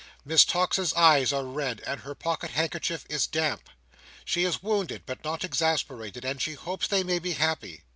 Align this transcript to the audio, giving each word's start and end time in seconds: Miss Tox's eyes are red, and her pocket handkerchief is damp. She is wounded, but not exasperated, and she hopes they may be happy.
Miss 0.25 0.43
Tox's 0.45 0.95
eyes 0.95 1.31
are 1.31 1.43
red, 1.45 1.83
and 1.85 2.01
her 2.01 2.15
pocket 2.15 2.49
handkerchief 2.49 3.05
is 3.07 3.27
damp. 3.27 3.69
She 4.25 4.43
is 4.45 4.63
wounded, 4.63 5.03
but 5.05 5.23
not 5.23 5.43
exasperated, 5.43 6.25
and 6.25 6.41
she 6.41 6.53
hopes 6.53 6.87
they 6.87 7.03
may 7.03 7.19
be 7.19 7.33
happy. 7.33 7.83